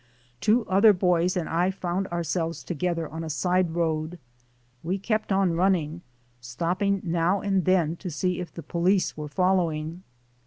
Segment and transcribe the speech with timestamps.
[0.39, 4.17] Two other boys and I found ourselves together on a side road.
[4.81, 6.01] We kept on run ning,
[6.39, 10.01] stopping now and then to see if the police were following.